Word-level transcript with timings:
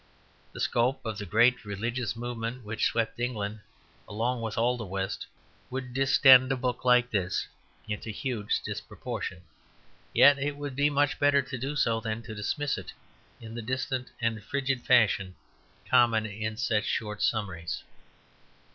The 0.51 0.59
scope 0.59 1.05
of 1.05 1.19
the 1.19 1.27
great 1.27 1.63
religious 1.63 2.15
movement 2.15 2.65
which 2.65 2.85
swept 2.85 3.19
England 3.19 3.59
along 4.09 4.41
with 4.41 4.57
all 4.57 4.75
the 4.75 4.83
West 4.83 5.27
would 5.69 5.93
distend 5.93 6.51
a 6.51 6.57
book 6.57 6.83
like 6.83 7.11
this 7.11 7.47
into 7.87 8.09
huge 8.09 8.63
disproportion, 8.63 9.43
yet 10.11 10.39
it 10.39 10.57
would 10.57 10.75
be 10.75 10.89
much 10.89 11.19
better 11.19 11.43
to 11.43 11.55
do 11.55 11.75
so 11.75 11.99
than 11.99 12.23
to 12.23 12.33
dismiss 12.33 12.79
it 12.79 12.91
in 13.39 13.53
the 13.53 13.61
distant 13.61 14.07
and 14.19 14.43
frigid 14.43 14.81
fashion 14.81 15.35
common 15.87 16.25
in 16.25 16.57
such 16.57 16.85
short 16.85 17.21
summaries. 17.21 17.83